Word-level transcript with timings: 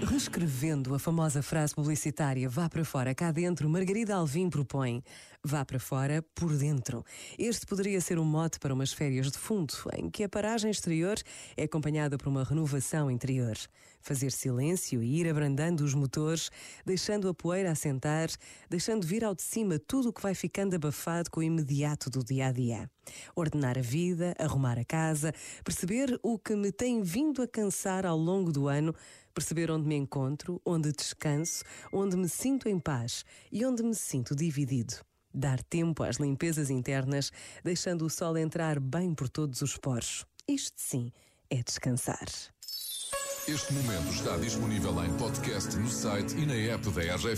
Reescrevendo 0.00 0.94
a 0.94 0.98
famosa 0.98 1.42
frase 1.42 1.74
publicitária 1.74 2.48
Vá 2.48 2.68
para 2.68 2.84
fora, 2.84 3.12
cá 3.14 3.32
dentro, 3.32 3.68
Margarida 3.68 4.14
Alvim 4.14 4.48
propõe 4.48 5.02
Vá 5.42 5.64
para 5.64 5.80
fora, 5.80 6.24
por 6.34 6.56
dentro. 6.56 7.04
Este 7.38 7.66
poderia 7.66 8.00
ser 8.00 8.18
um 8.18 8.24
mote 8.24 8.58
para 8.58 8.72
umas 8.72 8.92
férias 8.92 9.30
de 9.30 9.38
fundo, 9.38 9.74
em 9.96 10.08
que 10.08 10.22
a 10.24 10.28
paragem 10.28 10.70
exterior 10.70 11.16
é 11.56 11.64
acompanhada 11.64 12.16
por 12.16 12.28
uma 12.28 12.44
renovação 12.44 13.10
interior. 13.10 13.56
Fazer 14.00 14.30
silêncio 14.30 15.02
e 15.02 15.20
ir 15.20 15.28
abrandando 15.28 15.84
os 15.84 15.94
motores, 15.94 16.50
deixando 16.84 17.28
a 17.28 17.34
poeira 17.34 17.70
assentar, 17.70 18.28
deixando 18.68 19.06
vir 19.06 19.24
ao 19.24 19.34
de 19.34 19.42
cima 19.42 19.78
tudo 19.78 20.10
o 20.10 20.12
que 20.12 20.22
vai 20.22 20.34
ficando 20.34 20.74
abafado 20.74 21.30
com 21.30 21.40
o 21.40 21.42
imediato 21.42 22.08
do 22.08 22.24
dia 22.24 22.48
a 22.48 22.52
dia. 22.52 22.90
Ordenar 23.34 23.78
a 23.78 23.82
vida, 23.82 24.34
arrumar 24.38 24.78
a 24.78 24.84
casa, 24.84 25.32
perceber 25.64 26.18
o 26.22 26.38
que 26.38 26.54
me 26.54 26.72
tem 26.72 27.02
vindo 27.02 27.42
a 27.42 27.48
cansar 27.48 28.06
ao 28.06 28.16
longo 28.16 28.52
do 28.52 28.68
ano, 28.68 28.94
perceber 29.34 29.70
onde 29.70 29.86
me 29.86 29.94
encontro, 29.94 30.60
onde 30.64 30.92
descanso, 30.92 31.64
onde 31.92 32.16
me 32.16 32.28
sinto 32.28 32.68
em 32.68 32.78
paz 32.78 33.24
e 33.52 33.64
onde 33.64 33.82
me 33.82 33.94
sinto 33.94 34.34
dividido. 34.34 34.94
Dar 35.32 35.62
tempo 35.62 36.02
às 36.02 36.16
limpezas 36.16 36.70
internas, 36.70 37.30
deixando 37.62 38.04
o 38.04 38.10
sol 38.10 38.36
entrar 38.36 38.80
bem 38.80 39.14
por 39.14 39.28
todos 39.28 39.62
os 39.62 39.76
poros. 39.76 40.26
Isto 40.46 40.80
sim 40.80 41.12
é 41.50 41.62
descansar. 41.62 42.26
Este 43.48 43.72
momento 43.72 44.12
está 44.12 44.36
disponível 44.36 45.02
em 45.02 45.10
podcast 45.16 45.74
no 45.76 45.88
site 45.88 46.36
e 46.36 46.44
na 46.44 46.54
app 46.54 46.90
da 46.90 47.14
RGF. 47.14 47.36